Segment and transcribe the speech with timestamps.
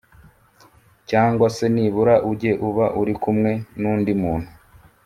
[1.09, 4.49] Cyangwa se nibura ujye uba uri kumwe n undi muntu